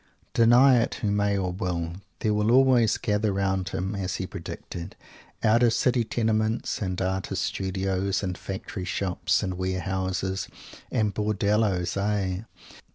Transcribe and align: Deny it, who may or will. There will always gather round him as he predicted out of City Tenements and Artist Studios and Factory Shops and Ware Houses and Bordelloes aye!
Deny 0.33 0.79
it, 0.79 0.95
who 0.95 1.11
may 1.11 1.37
or 1.37 1.51
will. 1.51 1.93
There 2.21 2.33
will 2.33 2.49
always 2.49 2.97
gather 2.97 3.31
round 3.31 3.69
him 3.69 3.93
as 3.93 4.15
he 4.15 4.25
predicted 4.25 4.95
out 5.43 5.61
of 5.61 5.73
City 5.73 6.03
Tenements 6.03 6.81
and 6.81 6.99
Artist 6.99 7.43
Studios 7.43 8.23
and 8.23 8.35
Factory 8.35 8.83
Shops 8.83 9.43
and 9.43 9.59
Ware 9.59 9.81
Houses 9.81 10.47
and 10.91 11.13
Bordelloes 11.13 11.97
aye! 11.97 12.45